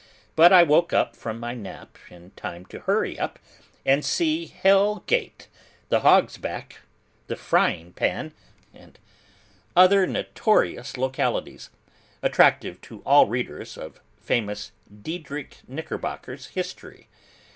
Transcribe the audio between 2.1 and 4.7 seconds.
time to hurry up, and see